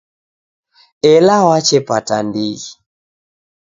Ela 1.13 1.35
wachepata 1.47 2.15
ndighi. 2.25 2.69